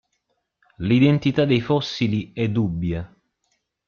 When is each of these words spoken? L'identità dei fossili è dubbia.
L'identità 0.79 1.45
dei 1.45 1.61
fossili 1.61 2.31
è 2.33 2.49
dubbia. 2.49 3.07